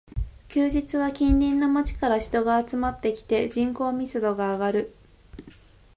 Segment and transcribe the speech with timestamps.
[0.49, 4.95] 休日は近隣の街から人が集まってきて、人口密度が上がる